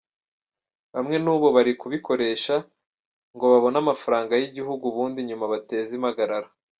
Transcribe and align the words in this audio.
Bamwe 0.93 1.17
n'ubu 1.23 1.47
bari 1.55 1.71
kubikoresha 1.81 2.55
ngo 3.33 3.45
babone 3.53 3.77
amafaranga 3.83 4.33
y'igihugu 4.35 4.83
ubundi 4.91 5.19
nyuma 5.29 5.45
bateze 5.53 5.91
impagarara. 5.97 6.49